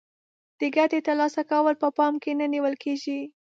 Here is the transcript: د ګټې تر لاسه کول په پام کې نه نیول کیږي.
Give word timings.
د 0.59 0.61
ګټې 0.75 0.99
تر 1.07 1.15
لاسه 1.21 1.41
کول 1.51 1.75
په 1.83 1.87
پام 1.97 2.13
کې 2.23 2.31
نه 2.39 2.45
نیول 2.53 2.75
کیږي. 2.83 3.19